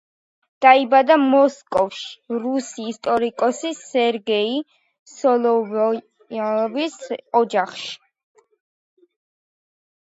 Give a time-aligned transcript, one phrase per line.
[0.65, 4.57] დაიბადა მოსკოვში რუსი ისტორიკოსი სერგეი
[5.13, 6.99] სოლოვიოვის
[7.43, 7.97] ოჯახში.